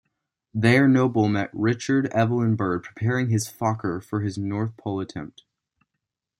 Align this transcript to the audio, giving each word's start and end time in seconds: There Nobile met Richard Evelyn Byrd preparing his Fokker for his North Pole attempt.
There 0.55 0.87
Nobile 0.87 1.27
met 1.29 1.51
Richard 1.53 2.07
Evelyn 2.07 2.55
Byrd 2.55 2.81
preparing 2.81 3.29
his 3.29 3.47
Fokker 3.47 4.01
for 4.03 4.21
his 4.21 4.35
North 4.35 4.75
Pole 4.75 4.99
attempt. 4.99 5.43